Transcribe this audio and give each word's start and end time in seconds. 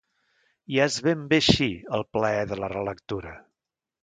Ja 0.75 0.87
és 0.91 0.97
ben 1.07 1.21
bé 1.33 1.39
així, 1.41 1.67
el 1.99 2.07
plaer 2.17 2.43
de 2.53 2.59
la 2.65 2.71
relectura. 2.77 3.37